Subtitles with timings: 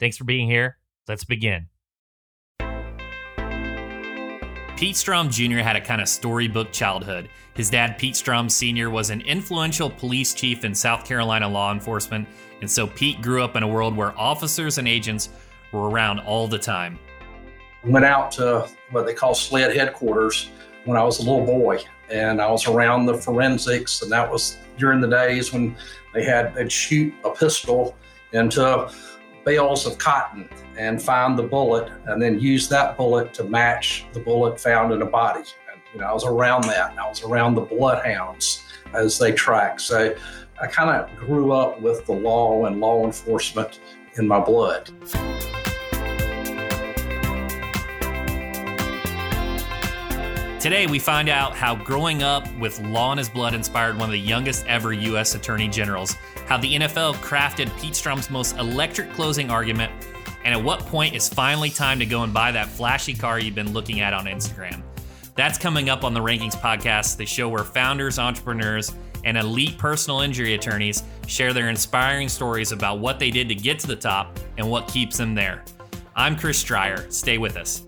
[0.00, 0.78] Thanks for being here.
[1.08, 1.68] Let's begin.
[4.76, 5.58] Pete Strom Jr.
[5.58, 7.30] had a kind of storybook childhood.
[7.54, 12.26] His dad, Pete Strom Sr., was an influential police chief in South Carolina law enforcement,
[12.60, 15.28] and so Pete grew up in a world where officers and agents
[15.70, 16.98] were around all the time.
[17.84, 20.50] Went out to what they call SLED headquarters
[20.86, 21.78] when I was a little boy,
[22.10, 25.76] and I was around the forensics, and that was during the days when
[26.12, 27.96] they had they'd shoot a pistol
[28.32, 28.90] into
[29.44, 30.48] bales of cotton
[30.78, 35.02] and find the bullet and then use that bullet to match the bullet found in
[35.02, 35.44] a body.
[35.70, 36.98] And, you know, I was around that.
[36.98, 39.80] I was around the bloodhounds as they track.
[39.80, 40.14] So
[40.60, 43.80] I kind of grew up with the law and law enforcement
[44.16, 44.90] in my blood.
[50.64, 54.12] Today, we find out how growing up with law in his blood inspired one of
[54.12, 55.34] the youngest ever U.S.
[55.34, 59.90] Attorney Generals, how the NFL crafted Pete Strom's most electric closing argument,
[60.44, 63.54] and at what point it's finally time to go and buy that flashy car you've
[63.54, 64.82] been looking at on Instagram.
[65.36, 70.20] That's coming up on the Rankings podcast, the show where founders, entrepreneurs, and elite personal
[70.20, 74.38] injury attorneys share their inspiring stories about what they did to get to the top
[74.58, 75.64] and what keeps them there.
[76.14, 77.10] I'm Chris Dreyer.
[77.10, 77.84] Stay with us.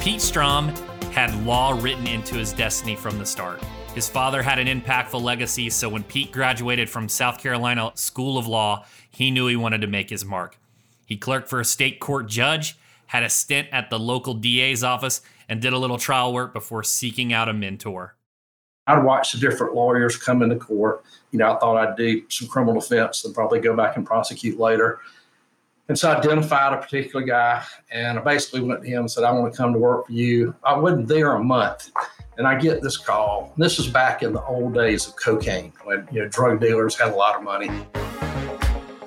[0.00, 0.72] Pete Strom
[1.18, 3.60] had law written into his destiny from the start.
[3.92, 8.46] His father had an impactful legacy, so when Pete graduated from South Carolina School of
[8.46, 10.56] Law, he knew he wanted to make his mark.
[11.06, 15.20] He clerked for a state court judge, had a stint at the local DA's office,
[15.48, 18.14] and did a little trial work before seeking out a mentor.
[18.86, 21.02] I'd watch the different lawyers come into court.
[21.32, 24.60] You know, I thought I'd do some criminal defense and probably go back and prosecute
[24.60, 25.00] later.
[25.88, 29.24] And so I identified a particular guy and I basically went to him and said,
[29.24, 30.54] I want to come to work for you.
[30.62, 31.90] I wasn't there a month.
[32.36, 33.54] And I get this call.
[33.56, 37.12] This is back in the old days of cocaine when you know drug dealers had
[37.12, 37.70] a lot of money.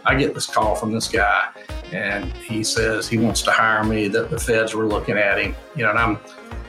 [0.05, 1.49] I get this call from this guy
[1.91, 5.55] and he says he wants to hire me, that the feds were looking at him,
[5.75, 6.17] you know, and I'm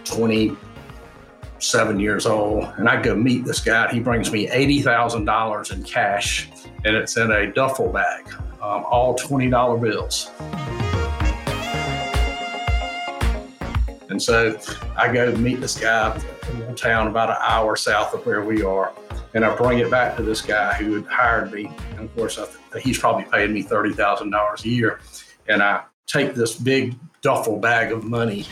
[0.04, 2.64] 27 years old.
[2.76, 3.90] And I go meet this guy.
[3.90, 6.50] He brings me $80,000 in cash
[6.84, 8.26] and it's in a duffel bag
[8.62, 10.30] um, all $20 bills.
[14.08, 14.58] And so
[14.96, 16.20] I go meet this guy
[16.52, 18.92] in a town about an hour south of where we are.
[19.34, 21.72] And I bring it back to this guy who had hired me.
[21.92, 22.38] And of course,
[22.80, 25.00] he's probably paying me $30,000 a year.
[25.48, 28.46] And I take this big duffel bag of money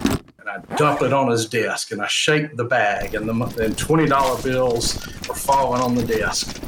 [0.00, 3.76] and I dump it on his desk and I shake the bag and the and
[3.76, 4.96] $20 bills
[5.28, 6.60] are falling on the desk.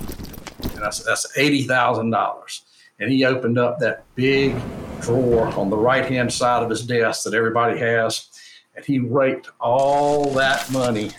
[0.63, 2.61] And that's, that's $80,000
[3.01, 4.55] and he opened up that big
[5.01, 8.29] drawer on the right hand side of his desk that everybody has
[8.77, 11.11] and he raked all that money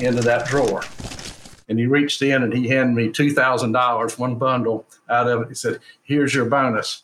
[0.00, 0.82] into that drawer.
[1.68, 5.48] And he reached in and he handed me $2000 one bundle out of it.
[5.48, 7.02] He said here's your bonus.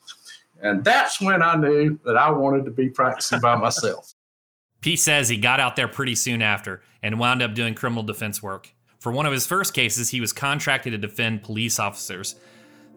[0.61, 4.15] And that's when i knew that i wanted to be practicing by myself.
[4.81, 8.43] Pete says he got out there pretty soon after and wound up doing criminal defense
[8.43, 8.73] work.
[8.99, 12.37] For one of his first cases he was contracted to defend police officers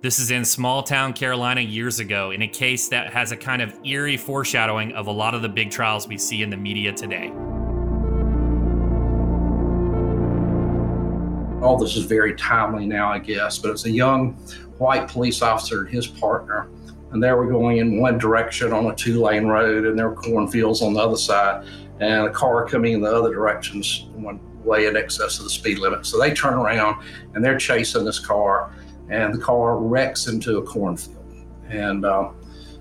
[0.02, 3.62] this is in small town Carolina years ago in a case that has a kind
[3.62, 6.94] of eerie foreshadowing of a lot of the big trials we see in the media
[6.94, 7.32] today.
[11.64, 14.34] All this is very timely now, I guess, but it's a young
[14.78, 16.68] white police officer and his partner,
[17.12, 20.16] and they were going in one direction on a two lane road, and there were
[20.16, 21.66] cornfields on the other side,
[22.00, 25.80] and a car coming in the other directions went way in excess of the speed
[25.80, 26.06] limit.
[26.06, 27.04] So they turn around
[27.34, 28.72] and they're chasing this car
[29.10, 31.24] and the car wrecks into a cornfield.
[31.70, 32.32] And uh,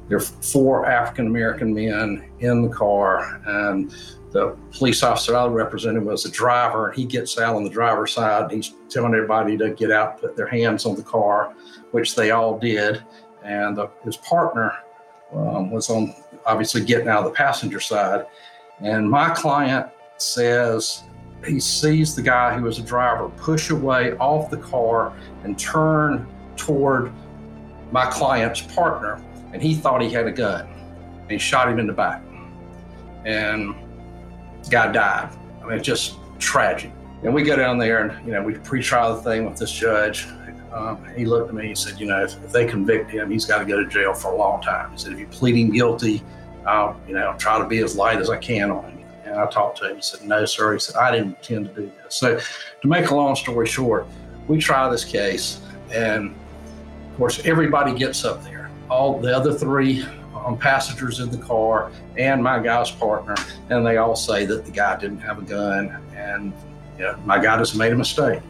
[0.09, 3.95] there are four African American men in the car, and
[4.31, 6.89] the police officer I represented was the driver.
[6.89, 8.51] And he gets out on the driver's side.
[8.51, 11.55] He's telling everybody to get out, put their hands on the car,
[11.93, 13.03] which they all did.
[13.45, 14.73] And uh, his partner
[15.33, 16.15] um, was on,
[16.47, 18.27] obviously, getting out of the passenger side.
[18.81, 19.87] And my client
[20.17, 21.05] says
[21.47, 25.13] he sees the guy who was a driver push away off the car
[25.43, 26.27] and turn
[26.57, 27.13] toward
[27.93, 30.67] my client's partner, and he thought he had a gun.
[31.23, 32.23] And he shot him in the back.
[33.25, 33.75] And
[34.63, 35.31] the guy died.
[35.63, 36.93] I mean, it's just tragic.
[37.23, 40.27] And we go down there and, you know, we pre-trial the thing with this judge.
[40.75, 43.47] um, he looked at me and said, you know, if, if they convict him, he's
[43.47, 44.91] got to go to jail for a long time.
[44.91, 46.23] He said, if you plead him guilty,
[46.67, 49.04] I'll, you know, try to be as light as I can on him.
[49.35, 49.97] And I talked to him.
[49.97, 50.75] He said, no, sir.
[50.75, 52.15] He said, I didn't intend to do this.
[52.15, 54.07] So to make a long story short,
[54.47, 55.61] we try this case.
[55.93, 56.37] And
[57.11, 58.71] of course, everybody gets up there.
[58.89, 63.35] All the other three um, passengers in the car and my guy's partner,
[63.71, 66.01] and they all say that the guy didn't have a gun.
[66.15, 66.53] And
[66.97, 68.41] you know, my guy just made a mistake.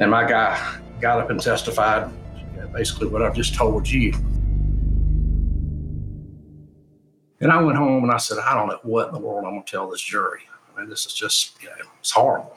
[0.00, 4.14] And my guy got up and testified you know, basically what I've just told you.
[7.42, 9.50] And I went home and I said, I don't know what in the world I'm
[9.50, 10.42] going to tell this jury.
[10.74, 12.56] I mean, this is just, you know, it's horrible.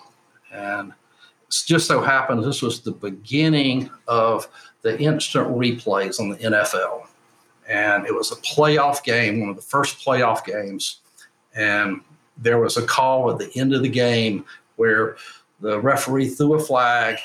[0.54, 4.48] And it just so happens this was the beginning of
[4.84, 7.08] the instant replays on the NFL.
[7.68, 11.00] And it was a playoff game, one of the first playoff games.
[11.56, 12.02] And
[12.38, 14.46] there was a call at the end of the game
[14.76, 15.18] where
[15.62, 17.18] the referee threw a flag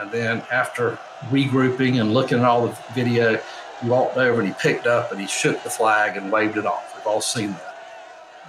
[0.00, 0.98] and then after
[1.28, 3.40] regrouping and looking at all the video,
[3.80, 6.66] he walked over and he picked up and he shook the flag and waved it
[6.66, 6.95] off.
[7.06, 7.76] We've all seen that.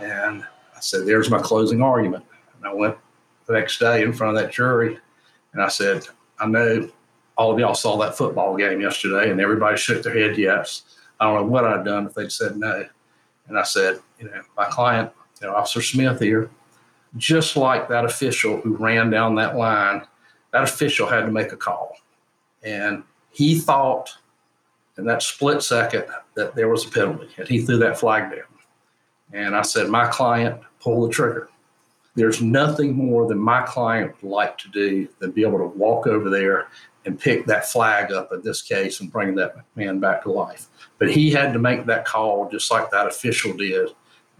[0.01, 0.43] And
[0.75, 2.25] I said, There's my closing argument.
[2.57, 2.97] And I went
[3.45, 4.97] the next day in front of that jury
[5.53, 6.07] and I said,
[6.39, 6.89] I know
[7.37, 10.97] all of y'all saw that football game yesterday and everybody shook their head yes.
[11.19, 12.83] I don't know what I'd done if they'd said no.
[13.47, 16.49] And I said, you know, my client, you know, Officer Smith here,
[17.15, 20.01] just like that official who ran down that line
[20.51, 21.95] that official had to make a call.
[22.63, 24.17] And he thought
[24.97, 26.05] in that split second
[26.35, 28.41] that there was a penalty, and he threw that flag down.
[29.33, 31.49] And I said, My client, pull the trigger.
[32.15, 36.07] There's nothing more than my client would like to do than be able to walk
[36.07, 36.67] over there
[37.05, 40.67] and pick that flag up in this case and bring that man back to life.
[40.97, 43.89] But he had to make that call just like that official did.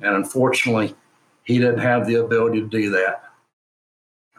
[0.01, 0.95] And unfortunately,
[1.43, 3.23] he didn't have the ability to do that.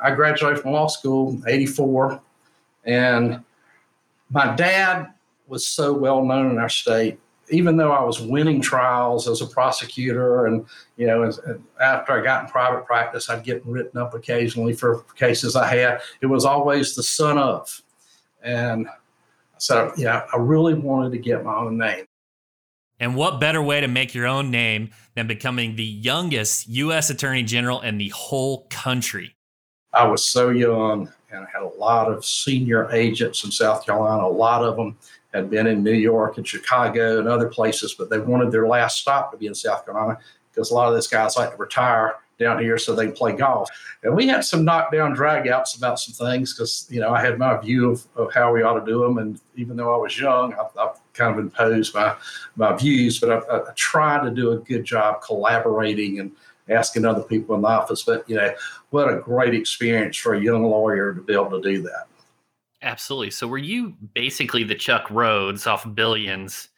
[0.02, 2.20] I graduated from law school 84
[2.84, 3.42] and
[4.30, 5.14] my dad
[5.48, 7.18] was so well known in our state
[7.50, 10.66] even though I was winning trials as a prosecutor, and
[10.96, 14.74] you know, as, uh, after I got in private practice, I'd get written up occasionally
[14.74, 16.00] for cases I had.
[16.20, 17.82] It was always the son of,
[18.42, 18.88] and
[19.58, 22.04] so yeah, I really wanted to get my own name.
[23.00, 27.10] And what better way to make your own name than becoming the youngest U.S.
[27.10, 29.36] Attorney General in the whole country?
[29.92, 34.24] I was so young and I had a lot of senior agents in South Carolina.
[34.24, 34.96] A lot of them
[35.32, 38.98] had been in New York and Chicago and other places, but they wanted their last
[38.98, 40.18] stop to be in South Carolina
[40.50, 43.32] because a lot of these guys like to retire down here so they can play
[43.32, 43.68] golf.
[44.02, 47.56] And we had some knockdown dragouts about some things because, you know, I had my
[47.58, 49.18] view of, of, how we ought to do them.
[49.18, 52.14] And even though I was young, I, I kind of imposed my,
[52.56, 56.30] my views, but I, I tried to do a good job collaborating and
[56.68, 58.04] asking other people in the office.
[58.04, 58.52] But, you know,
[58.90, 62.06] what a great experience for a young lawyer to be able to do that.
[62.82, 63.30] Absolutely.
[63.30, 66.68] So, were you basically the Chuck Rhoades off Billions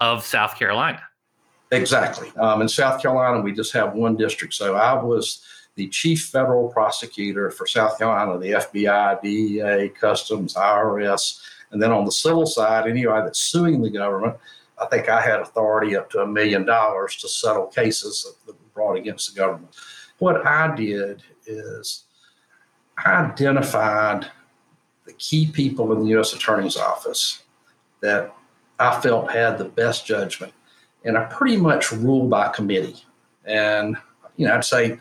[0.00, 1.02] of South Carolina?
[1.70, 2.30] Exactly.
[2.36, 4.52] Um, in South Carolina, we just have one district.
[4.54, 5.42] So, I was
[5.74, 11.40] the chief federal prosecutor for South Carolina, the FBI, DEA, Customs, IRS.
[11.70, 14.36] And then on the civil side, anybody that's suing the government,
[14.78, 18.58] I think I had authority up to a million dollars to settle cases that were
[18.74, 19.74] brought against the government.
[20.18, 22.04] What I did is
[22.98, 24.30] I identified
[25.04, 26.32] the key people in the U.S.
[26.32, 27.42] Attorney's Office
[28.00, 28.34] that
[28.78, 30.52] I felt had the best judgment.
[31.04, 33.02] And I pretty much ruled by committee.
[33.44, 33.96] And,
[34.36, 34.98] you know, I'd say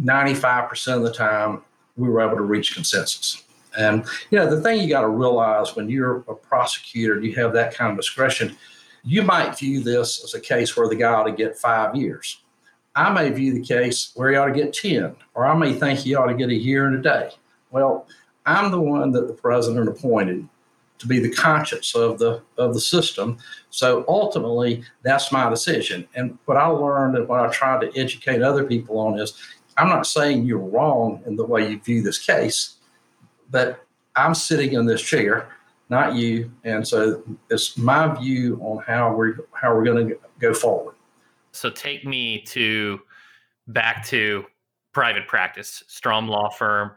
[0.00, 1.62] 95% of the time
[1.96, 3.42] we were able to reach consensus.
[3.76, 7.34] And, you know, the thing you got to realize when you're a prosecutor, and you
[7.34, 8.56] have that kind of discretion,
[9.02, 12.40] you might view this as a case where the guy ought to get five years.
[12.94, 15.98] I may view the case where he ought to get 10, or I may think
[15.98, 17.30] he ought to get a year and a day.
[17.70, 18.06] Well,
[18.46, 20.48] I'm the one that the president appointed
[20.98, 23.38] to be the conscience of the of the system.
[23.70, 26.06] So ultimately, that's my decision.
[26.14, 29.34] And what I learned and what I tried to educate other people on is,
[29.76, 32.76] I'm not saying you're wrong in the way you view this case,
[33.50, 33.84] but
[34.14, 35.48] I'm sitting in this chair,
[35.88, 40.54] not you, and so it's my view on how we're how we're going to go
[40.54, 40.94] forward.
[41.52, 43.00] So take me to
[43.66, 44.44] back to
[44.92, 46.92] private practice, Strom Law Firm.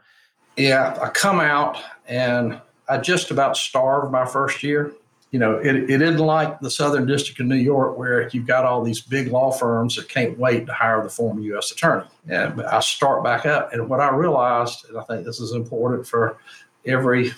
[0.56, 4.92] Yeah, I come out and I just about starved my first year.
[5.32, 8.64] You know, it, it isn't like the Southern District of New York where you've got
[8.64, 11.72] all these big law firms that can't wait to hire the former U.S.
[11.72, 12.06] attorney.
[12.28, 13.72] And I start back up.
[13.72, 16.38] And what I realized, and I think this is important for
[16.86, 17.32] every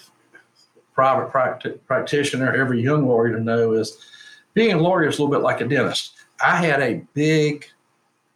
[0.95, 3.97] private practi- practitioner, every young lawyer to know, is
[4.55, 7.67] being a lawyer is a little bit like a dentist I had a big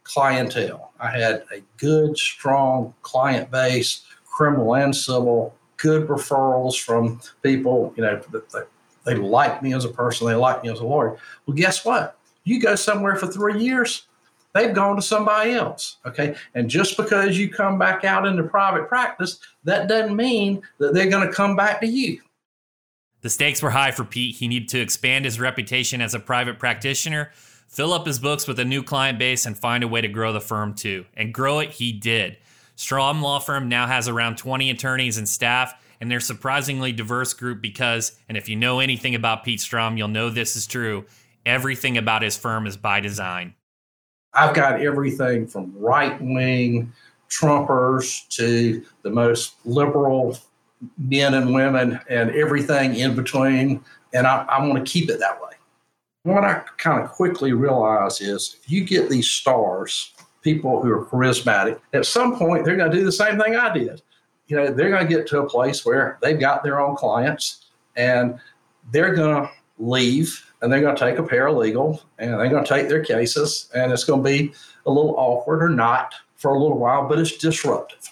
[0.03, 0.91] clientele.
[0.99, 8.03] I had a good, strong client base, criminal and civil, good referrals from people, you
[8.03, 8.59] know, that they,
[9.05, 11.17] they like me as a person, they like me as a lawyer.
[11.45, 12.17] Well, guess what?
[12.43, 14.07] You go somewhere for three years,
[14.53, 15.97] they've gone to somebody else.
[16.05, 16.35] Okay.
[16.55, 21.09] And just because you come back out into private practice, that doesn't mean that they're
[21.09, 22.19] going to come back to you.
[23.21, 24.35] The stakes were high for Pete.
[24.35, 27.31] He needed to expand his reputation as a private practitioner,
[27.67, 30.33] fill up his books with a new client base, and find a way to grow
[30.33, 31.05] the firm too.
[31.15, 32.37] And grow it, he did.
[32.83, 37.61] Strom Law Firm now has around 20 attorneys and staff, and they're surprisingly diverse group
[37.61, 41.05] because, and if you know anything about Pete Strom, you'll know this is true.
[41.45, 43.53] Everything about his firm is by design.
[44.33, 46.91] I've got everything from right wing
[47.29, 50.37] Trumpers to the most liberal
[50.97, 53.81] men and women and everything in between.
[54.13, 55.51] And I, I want to keep it that way.
[56.23, 60.12] What I kind of quickly realize is if you get these stars,
[60.43, 63.73] people who are charismatic, at some point they're going to do the same thing I
[63.73, 64.01] did.
[64.47, 67.65] You know, they're going to get to a place where they've got their own clients
[67.95, 68.39] and
[68.91, 72.69] they're going to leave and they're going to take a paralegal and they're going to
[72.69, 74.53] take their cases and it's going to be
[74.85, 78.09] a little awkward or not for a little while, but it's disruptive.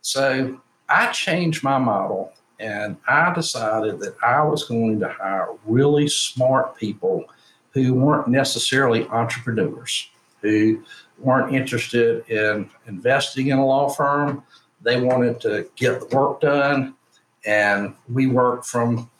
[0.00, 6.08] So I changed my model and I decided that I was going to hire really
[6.08, 7.24] smart people
[7.72, 10.82] who weren't necessarily entrepreneurs, who
[11.22, 14.42] weren't interested in investing in a law firm.
[14.82, 16.94] They wanted to get the work done.
[17.44, 19.10] And we worked from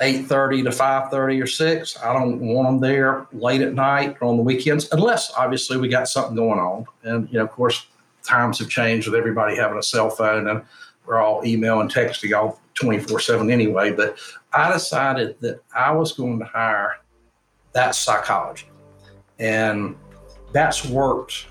[0.00, 4.36] 8.30 to 5.30 or 6 i don't want them there late at night or on
[4.36, 7.84] the weekends unless obviously we got something going on and you know of course
[8.22, 10.62] times have changed with everybody having a cell phone and
[11.08, 13.92] we're all email and texting all 24 7 anyway.
[13.92, 14.18] But
[14.52, 16.98] I decided that I was going to hire
[17.72, 18.68] that psychology.
[19.38, 19.96] And
[20.52, 21.46] that's worked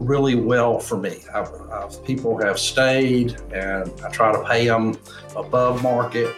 [0.00, 1.18] really well for me.
[1.34, 4.98] I've, I've, people have stayed, and I try to pay them
[5.36, 6.34] above market.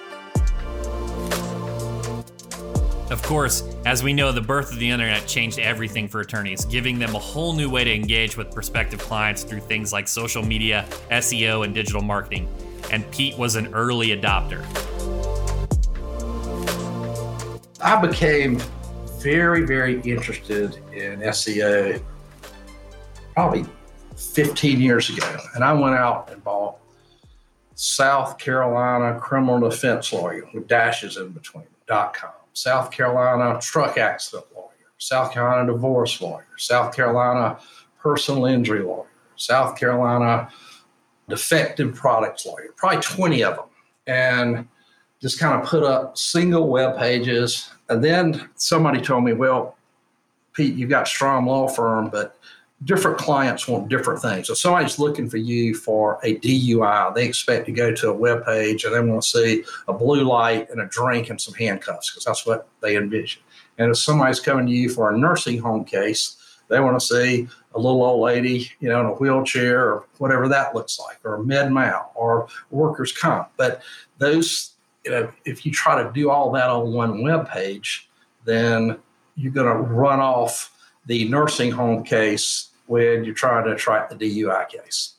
[3.08, 6.98] Of course, as we know, the birth of the internet changed everything for attorneys, giving
[6.98, 10.86] them a whole new way to engage with prospective clients through things like social media,
[11.10, 12.48] SEO, and digital marketing.
[12.90, 14.64] And Pete was an early adopter.
[17.80, 18.60] I became
[19.18, 22.02] very, very interested in SEO
[23.34, 23.64] probably
[24.16, 25.36] 15 years ago.
[25.54, 26.78] And I went out and bought
[27.74, 32.30] South Carolina criminal defense lawyer with dashes in between, dot .com.
[32.54, 37.58] South Carolina truck accident lawyer, South Carolina divorce lawyer, South Carolina
[37.98, 40.48] personal injury lawyer, South Carolina
[41.28, 43.66] defective products lawyer, probably 20 of them.
[44.06, 44.68] And
[45.20, 47.70] just kind of put up single web pages.
[47.88, 49.76] And then somebody told me, well,
[50.52, 52.38] Pete, you've got Strom law firm, but
[52.84, 54.48] different clients want different things.
[54.48, 57.14] So somebody's looking for you for a DUI.
[57.14, 60.24] They expect to go to a web page and they want to see a blue
[60.24, 63.42] light and a drink and some handcuffs because that's what they envision.
[63.78, 66.36] And if somebody's coming to you for a nursing home case,
[66.68, 70.48] they want to see a little old lady, you know, in a wheelchair or whatever
[70.48, 73.50] that looks like, or a med mal or workers' comp.
[73.56, 73.82] But
[74.18, 74.72] those,
[75.06, 78.10] you know, if you try to do all that on one web page,
[78.44, 78.98] then
[79.36, 84.16] you're going to run off the nursing home case when you're trying to track the
[84.16, 85.14] DUI case.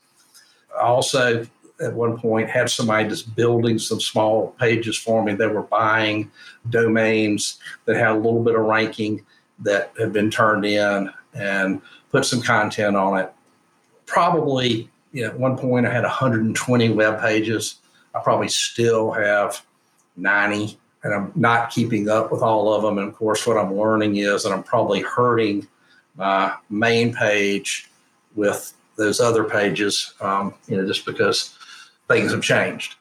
[0.78, 1.48] I also,
[1.80, 5.36] at one point, had somebody just building some small pages for me.
[5.36, 6.32] They were buying
[6.70, 9.26] domains that had a little bit of ranking
[9.60, 13.34] that had been turned in and put some content on it.
[14.06, 17.76] Probably, you know, at one point I had 120 web pages.
[18.14, 19.66] I probably still have
[20.18, 22.98] 90, and I'm not keeping up with all of them.
[22.98, 25.68] And of course, what I'm learning is that I'm probably hurting
[26.16, 27.90] my main page
[28.36, 31.58] with those other pages, um, you know, just because
[32.08, 32.96] things have changed.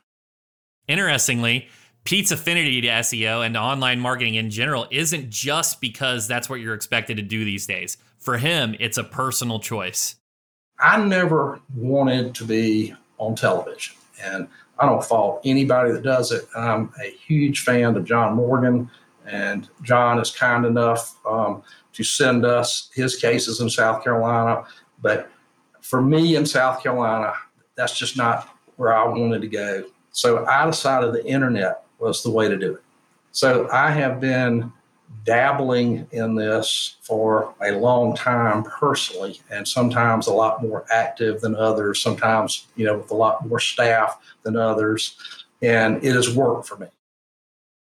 [0.88, 1.68] Interestingly,
[2.04, 6.60] Pete's affinity to SEO and to online marketing in general isn't just because that's what
[6.60, 7.96] you're expected to do these days.
[8.18, 10.16] For him, it's a personal choice.
[10.78, 14.46] I never wanted to be on television, and
[14.78, 16.46] I don't fault anybody that does it.
[16.56, 18.90] I'm a huge fan of John Morgan,
[19.24, 21.62] and John is kind enough um,
[21.94, 24.64] to send us his cases in South Carolina.
[25.00, 25.30] But
[25.80, 27.32] for me in South Carolina,
[27.74, 29.84] that's just not where I wanted to go.
[30.12, 32.82] So I decided the internet was the way to do it.
[33.32, 34.72] So I have been
[35.24, 41.56] dabbling in this for a long time personally, and sometimes a lot more active than
[41.56, 45.16] others, sometimes, you know, with a lot more staff than others.
[45.62, 46.86] And it has worked for me.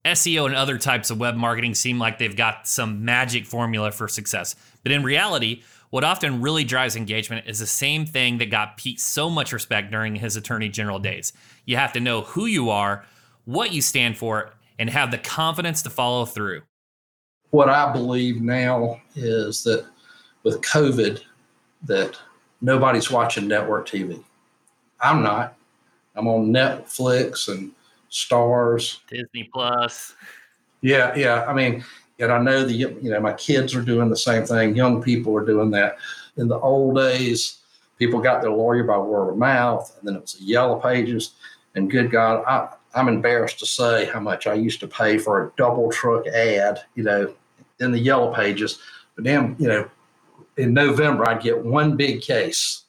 [0.05, 4.09] SEO and other types of web marketing seem like they've got some magic formula for
[4.09, 4.55] success.
[4.83, 5.63] But in reality,
[5.93, 9.91] What often really drives engagement is the same thing that got Pete so much respect
[9.91, 11.35] during his attorney general days.
[11.67, 13.05] You have to know who you are,
[13.45, 16.63] what you stand for, and have the confidence to follow through.
[17.53, 19.85] What I believe now is that
[20.43, 21.21] with COVID,
[21.85, 22.19] that
[22.63, 24.25] nobody's watching network TV.
[25.03, 25.55] I'm not.
[26.17, 27.73] I'm on Netflix and
[28.11, 30.15] Starz, Disney Plus.
[30.81, 31.45] Yeah, yeah.
[31.45, 31.85] I mean,
[32.19, 34.75] and I know the you know my kids are doing the same thing.
[34.75, 35.99] Young people are doing that.
[36.39, 37.59] In the old days,
[37.99, 41.33] people got their lawyer by word of mouth, and then it was the yellow pages.
[41.75, 45.45] And good God, I, I'm embarrassed to say how much I used to pay for
[45.45, 47.35] a double truck ad, you know,
[47.83, 48.79] in the yellow pages.
[49.15, 49.89] But then, you know,
[50.57, 52.85] in November, I'd get one big case,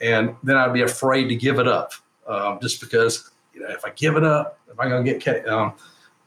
[0.00, 1.92] and then I'd be afraid to give it up,
[2.26, 5.48] um, just because you know if I give it up, am I going to get?
[5.48, 5.74] Um,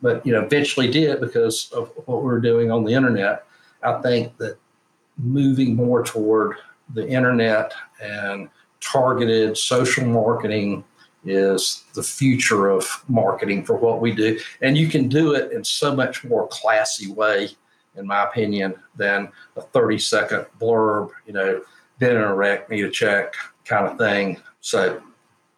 [0.02, 3.46] but you know, eventually did because of what we were doing on the internet.
[3.82, 4.58] I think that
[5.18, 6.58] moving more toward
[6.94, 10.84] the internet and targeted social marketing
[11.26, 14.40] is the future of marketing for what we do.
[14.62, 17.52] And you can do it in so much more classy way,
[17.98, 21.62] in my opinion, than a 30 second blurb, you know,
[22.00, 23.34] didn't erect, need a check
[23.66, 24.42] kind of thing.
[24.62, 25.02] So,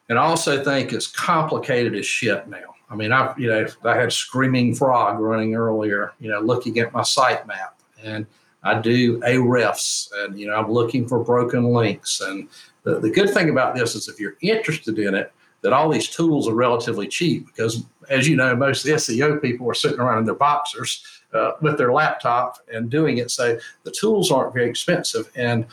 [0.10, 2.76] and I also think it's complicated as shit now.
[2.90, 6.14] I mean, I you know I had Screaming Frog running earlier.
[6.20, 7.72] You know, looking at my sitemap,
[8.04, 8.28] and
[8.64, 12.22] I do Ahrefs, and you know I'm looking for broken links.
[12.22, 12.48] And
[12.84, 16.10] the, the good thing about this is if you're interested in it, that all these
[16.10, 20.26] tools are relatively cheap because, as you know, most SEO people are sitting around in
[20.26, 21.04] their boxers
[21.36, 23.32] uh, with their laptop and doing it.
[23.32, 25.66] So the tools aren't very expensive, and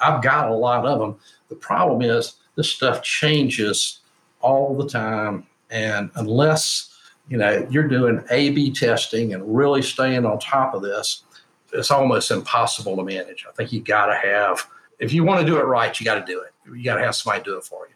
[0.00, 1.16] I've got a lot of them.
[1.48, 4.00] The problem is this stuff changes
[4.40, 6.94] all the time and unless
[7.28, 11.24] you know you're doing A/B testing and really staying on top of this,
[11.72, 13.46] it's almost impossible to manage.
[13.48, 14.66] I think you got to have,
[14.98, 16.52] if you want to do it right, you got to do it.
[16.74, 17.94] You got to have somebody do it for you.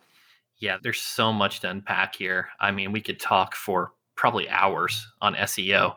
[0.59, 2.49] Yeah, there's so much to unpack here.
[2.61, 5.97] I mean, we could talk for probably hours on SEO.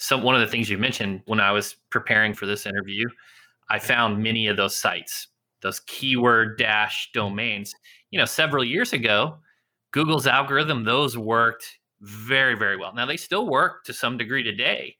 [0.00, 3.06] So one of the things you mentioned when I was preparing for this interview,
[3.68, 5.28] I found many of those sites,
[5.60, 7.74] those keyword dash domains.
[8.10, 9.36] You know, several years ago,
[9.92, 11.66] Google's algorithm, those worked
[12.00, 12.94] very, very well.
[12.94, 14.96] Now they still work to some degree today,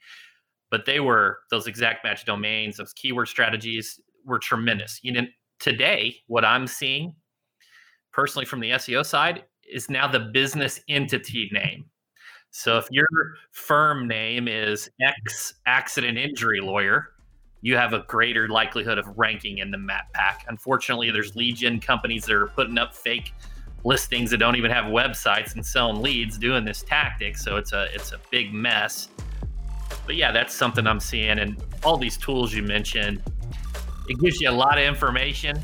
[0.70, 5.00] but they were those exact match domains, those keyword strategies were tremendous.
[5.02, 5.22] You know,
[5.60, 7.14] today, what I'm seeing
[8.12, 11.86] personally from the SEO side is now the business entity name.
[12.50, 13.06] So if your
[13.52, 17.10] firm name is X accident injury lawyer,
[17.62, 20.46] you have a greater likelihood of ranking in the map pack.
[20.48, 23.34] Unfortunately, there's gen companies that are putting up fake
[23.84, 27.36] listings that don't even have websites and selling leads doing this tactic.
[27.36, 29.08] So it's a it's a big mess.
[30.06, 33.22] But yeah, that's something I'm seeing, and all these tools you mentioned,
[34.08, 35.60] it gives you a lot of information,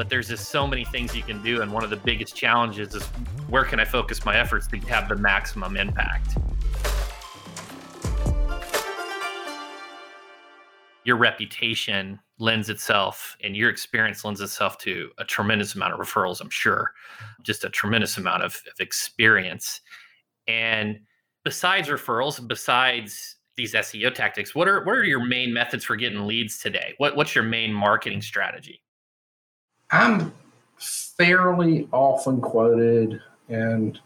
[0.00, 1.60] but there's just so many things you can do.
[1.60, 3.04] And one of the biggest challenges is
[3.50, 6.38] where can I focus my efforts to have the maximum impact?
[11.04, 16.40] Your reputation lends itself and your experience lends itself to a tremendous amount of referrals,
[16.40, 16.92] I'm sure,
[17.42, 19.82] just a tremendous amount of, of experience.
[20.48, 20.98] And
[21.44, 26.26] besides referrals, besides these SEO tactics, what are what are your main methods for getting
[26.26, 26.94] leads today?
[26.96, 28.80] What what's your main marketing strategy?
[29.90, 30.32] I'm
[30.78, 33.98] fairly often quoted in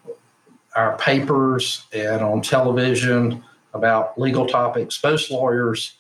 [0.75, 3.45] our papers and on television
[3.75, 5.03] about legal topics.
[5.03, 5.95] Most lawyers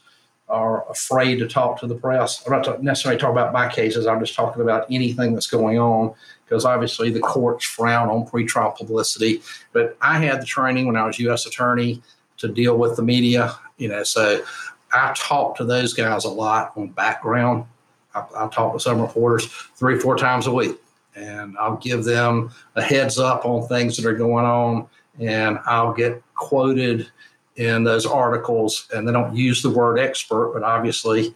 [0.48, 2.42] are afraid to talk to the press.
[2.46, 4.06] I'm not necessarily talking about my cases.
[4.06, 8.76] I'm just talking about anything that's going on because obviously the courts frown on pretrial
[8.76, 9.42] publicity.
[9.72, 11.46] But I had the training when I was U.S.
[11.46, 12.02] attorney
[12.38, 13.54] to deal with the media.
[13.78, 14.44] You know, so
[14.92, 17.64] I talk to those guys a lot on background.
[18.14, 20.76] I, I talk to some reporters three, four times a week,
[21.14, 24.86] and I'll give them a heads up on things that are going on,
[25.18, 27.08] and I'll get quoted
[27.56, 31.34] in those articles, and they don't use the word expert, but obviously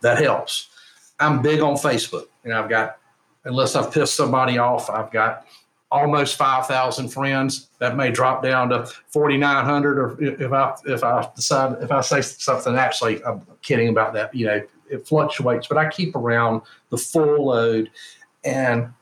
[0.00, 0.68] that helps.
[1.18, 2.98] I'm big on Facebook, and I've got,
[3.44, 5.46] unless I've pissed somebody off, I've got
[5.90, 7.68] almost 5,000 friends.
[7.78, 12.20] That may drop down to 4,900, or if I if I decide if I say
[12.22, 14.34] something, actually, I'm kidding about that.
[14.34, 17.90] You know, it fluctuates, but I keep around the full load.
[18.44, 18.92] And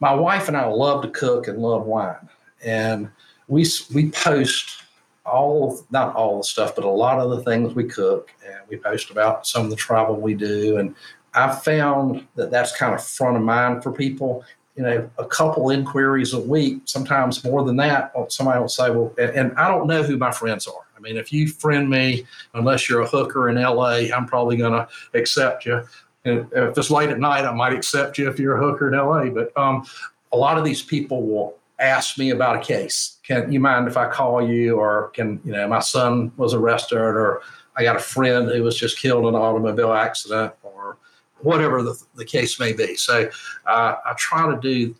[0.00, 2.28] my wife and I love to cook and love wine,
[2.64, 3.10] and
[3.48, 4.82] we we post
[5.26, 8.76] all not all the stuff, but a lot of the things we cook, and we
[8.76, 10.76] post about some of the travel we do.
[10.76, 10.94] And
[11.34, 14.44] I found that that's kind of front of mind for people.
[14.76, 18.12] You know, a couple inquiries a week, sometimes more than that.
[18.28, 20.83] Somebody will say, "Well," and, and I don't know who my friends are.
[20.96, 24.72] I mean, if you friend me, unless you're a hooker in LA, I'm probably going
[24.72, 25.82] to accept you.
[26.24, 28.98] And if it's late at night, I might accept you if you're a hooker in
[28.98, 29.26] LA.
[29.26, 29.86] But um,
[30.32, 33.18] a lot of these people will ask me about a case.
[33.26, 34.76] Can you mind if I call you?
[34.76, 37.42] Or can, you know, my son was arrested, or
[37.76, 40.96] I got a friend who was just killed in an automobile accident, or
[41.40, 42.96] whatever the, the case may be.
[42.96, 43.28] So
[43.66, 44.94] uh, I try to do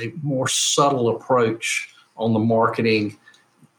[0.00, 3.18] a more subtle approach on the marketing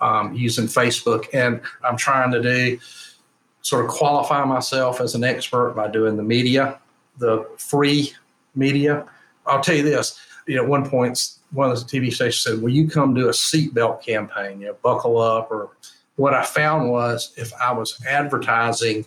[0.02, 1.26] um, using Facebook.
[1.34, 2.80] And I'm trying to do
[3.62, 6.80] sort of qualify myself as an expert by doing the media,
[7.18, 8.14] the free
[8.54, 9.06] media.
[9.46, 11.20] I'll tell you this, you know, at one point,
[11.52, 14.62] one of the TV stations said, Will you come do a seatbelt campaign?
[14.62, 15.52] You know, buckle up.
[15.52, 15.72] Or
[16.16, 19.06] what I found was if I was advertising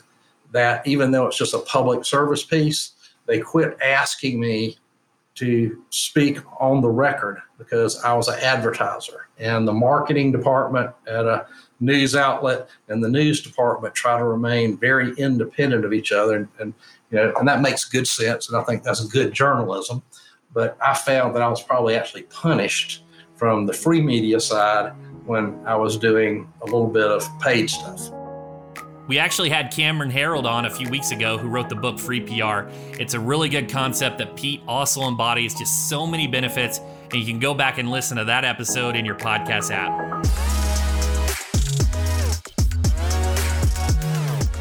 [0.53, 2.93] that, even though it's just a public service piece,
[3.27, 4.79] they quit asking me
[5.39, 9.29] to speak on the record because I was an advertiser.
[9.39, 11.47] And the marketing department at a
[11.81, 16.37] news outlet and the news department try to remain very independent of each other.
[16.37, 16.75] And, and
[17.11, 18.49] you know, and that makes good sense.
[18.49, 20.03] And I think that's good journalism.
[20.53, 23.05] But I found that I was probably actually punished
[23.37, 24.93] from the free media side
[25.25, 28.11] when I was doing a little bit of paid stuff.
[29.09, 32.21] We actually had Cameron Herold on a few weeks ago who wrote the book Free
[32.21, 32.69] PR.
[33.01, 36.79] It's a really good concept that Pete also embodies just so many benefits,
[37.11, 39.97] and you can go back and listen to that episode in your podcast app.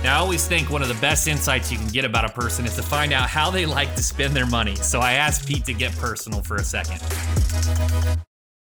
[0.02, 2.64] Now, I always think one of the best insights you can get about a person
[2.64, 4.78] is to find out how they like to spend their money.
[4.78, 7.02] So I asked Pete to get personal for a second.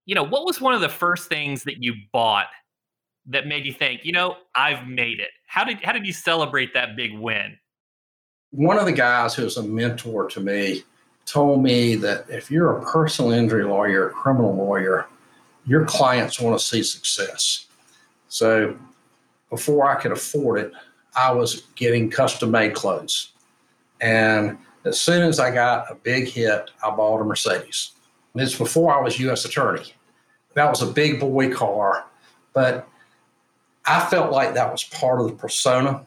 [0.05, 2.47] You know, what was one of the first things that you bought
[3.27, 5.29] that made you think, you know, I've made it?
[5.47, 7.57] How did how did you celebrate that big win?
[8.51, 10.83] One of the guys who was a mentor to me
[11.25, 15.07] told me that if you're a personal injury lawyer, a criminal lawyer,
[15.65, 17.67] your clients want to see success.
[18.27, 18.77] So
[19.49, 20.71] before I could afford it,
[21.15, 23.33] I was getting custom made clothes.
[23.99, 27.91] And as soon as I got a big hit, I bought a Mercedes.
[28.35, 29.45] It's before I was U.S.
[29.45, 29.93] attorney.
[30.55, 32.05] That was a big boy car,
[32.53, 32.87] but
[33.91, 36.05] I felt like that was part of the persona.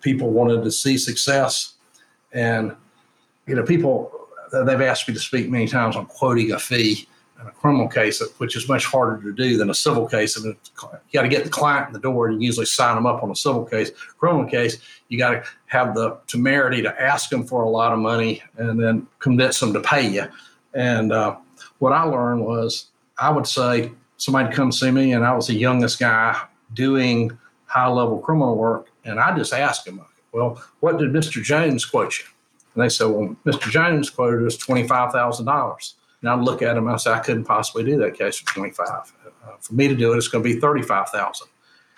[0.00, 1.74] People wanted to see success.
[2.32, 2.74] And,
[3.46, 4.10] you know, people,
[4.52, 7.06] they've asked me to speak many times on quoting a fee
[7.40, 10.36] in a criminal case, which is much harder to do than a civil case.
[10.36, 12.96] I And you got to get the client in the door and you usually sign
[12.96, 13.90] them up on a civil case.
[14.18, 18.00] Criminal case, you got to have the temerity to ask them for a lot of
[18.00, 20.24] money and then convince them to pay you.
[20.74, 21.36] And uh,
[21.78, 22.86] what I learned was
[23.18, 26.40] I would say somebody come see me, and I was the youngest guy
[26.74, 28.88] doing high level criminal work.
[29.04, 30.00] And I just asked him,
[30.32, 31.42] well, what did Mr.
[31.42, 32.24] Jones quote you?
[32.74, 33.70] And they said, well, Mr.
[33.70, 35.94] Jones quoted us $25,000.
[36.20, 38.88] And I'd look at him I say, I couldn't possibly do that case for 25.
[38.88, 39.02] Uh,
[39.60, 41.48] for me to do it, it's going to be 35,000.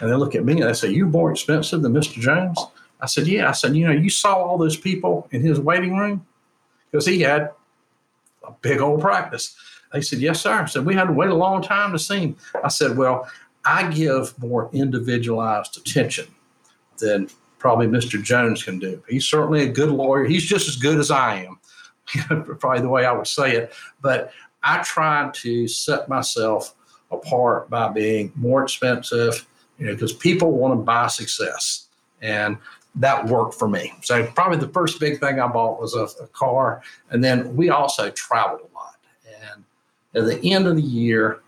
[0.00, 2.20] And they look at me and they say, you're more expensive than Mr.
[2.20, 2.58] Jones?
[3.00, 3.48] I said, yeah.
[3.48, 6.24] I said, you know, you saw all those people in his waiting room
[6.90, 7.50] because he had
[8.46, 9.56] a big old practice.
[9.92, 10.52] They said, yes, sir.
[10.52, 12.36] I said, we had to wait a long time to see him.
[12.64, 13.28] I said, well,
[13.64, 16.26] I give more individualized attention
[16.98, 18.22] than probably Mr.
[18.22, 19.02] Jones can do.
[19.08, 20.24] He's certainly a good lawyer.
[20.24, 21.58] He's just as good as I am,
[22.58, 23.72] probably the way I would say it.
[24.00, 26.74] But I try to set myself
[27.10, 29.46] apart by being more expensive,
[29.78, 31.86] you know, because people want to buy success.
[32.20, 32.58] And
[32.96, 33.92] that worked for me.
[34.02, 36.82] So probably the first big thing I bought was a, a car.
[37.10, 38.96] And then we also traveled a lot.
[39.40, 39.64] And
[40.14, 41.40] at the end of the year,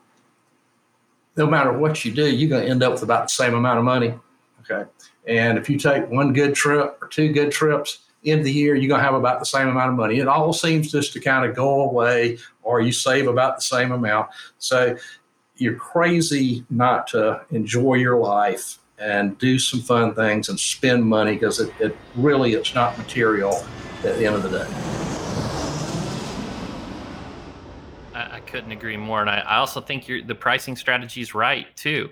[1.36, 3.78] no matter what you do, you're going to end up with about the same amount
[3.78, 4.14] of money.
[4.60, 4.88] Okay.
[5.26, 8.88] And if you take one good trip or two good trips in the year, you're
[8.88, 10.18] going to have about the same amount of money.
[10.18, 13.92] It all seems just to kind of go away, or you save about the same
[13.92, 14.28] amount.
[14.58, 14.96] So
[15.56, 21.34] you're crazy not to enjoy your life and do some fun things and spend money
[21.34, 23.64] because it, it really it's not material
[24.04, 25.13] at the end of the day.
[28.46, 29.20] Couldn't agree more.
[29.20, 32.10] And I, I also think the pricing strategy is right too,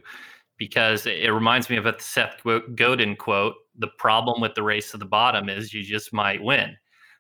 [0.59, 2.43] because it, it reminds me of a Seth
[2.75, 6.77] Godin quote: "The problem with the race to the bottom is you just might win."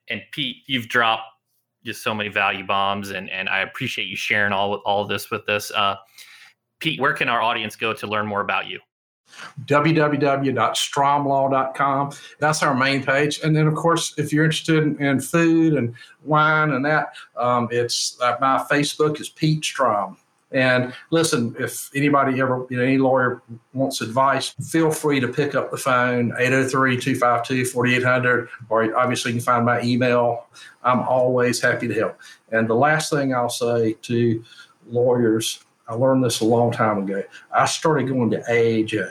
[0.09, 1.25] And Pete, you've dropped
[1.85, 5.48] just so many value bombs, and and I appreciate you sharing all all this with
[5.48, 5.70] us.
[5.70, 5.96] Uh,
[6.81, 8.81] Pete, where can our audience go to learn more about you?
[9.64, 12.12] www.stromlaw.com.
[12.38, 13.40] That's our main page.
[13.42, 17.68] And then, of course, if you're interested in, in food and wine and that, um,
[17.71, 20.16] it's uh, my Facebook is Pete Strom.
[20.53, 23.42] And listen, if anybody ever, you know, any lawyer
[23.73, 29.38] wants advice, feel free to pick up the phone, 803 252 4800, or obviously you
[29.38, 30.47] can find my email.
[30.83, 32.21] I'm always happy to help.
[32.51, 34.45] And the last thing I'll say to
[34.88, 37.22] lawyers I learned this a long time ago.
[37.55, 39.11] I started going to AAJ.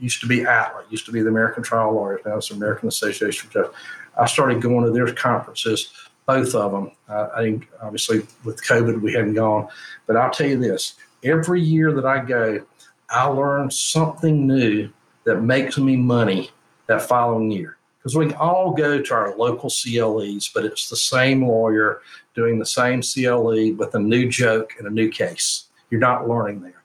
[0.00, 2.88] used to be ATLA, used to be the American Trial Lawyers, now it's the American
[2.88, 3.76] Association of Justice.
[4.18, 5.92] I started going to their conferences,
[6.26, 6.90] both of them.
[7.08, 9.68] I think obviously with COVID we hadn't gone,
[10.08, 12.64] but I'll tell you this: every year that I go,
[13.08, 14.90] I learn something new
[15.24, 16.50] that makes me money
[16.88, 17.76] that following year.
[17.98, 22.00] Because we all go to our local CLEs, but it's the same lawyer
[22.34, 25.65] doing the same CLE with a new joke and a new case.
[25.90, 26.82] You're not learning there.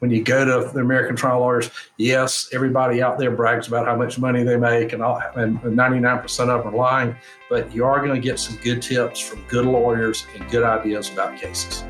[0.00, 3.96] When you go to the American trial lawyers, yes, everybody out there brags about how
[3.96, 7.16] much money they make, and, all, and 99% of them are lying,
[7.48, 11.10] but you are going to get some good tips from good lawyers and good ideas
[11.10, 11.84] about cases.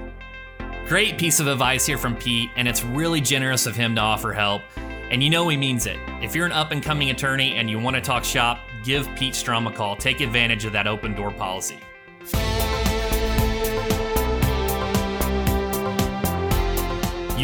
[0.87, 4.33] Great piece of advice here from Pete, and it's really generous of him to offer
[4.33, 4.63] help.
[5.11, 5.99] And you know he means it.
[6.23, 9.35] If you're an up and coming attorney and you want to talk shop, give Pete
[9.35, 9.97] Strom a call.
[9.97, 11.79] Take advantage of that open door policy.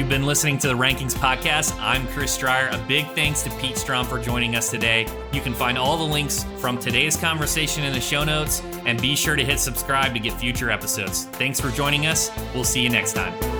[0.00, 1.78] You've been listening to the Rankings Podcast.
[1.78, 2.70] I'm Chris Dreyer.
[2.72, 5.06] A big thanks to Pete Strom for joining us today.
[5.30, 9.14] You can find all the links from today's conversation in the show notes, and be
[9.14, 11.26] sure to hit subscribe to get future episodes.
[11.32, 12.30] Thanks for joining us.
[12.54, 13.59] We'll see you next time.